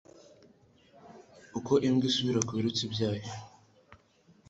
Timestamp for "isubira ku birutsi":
2.09-2.83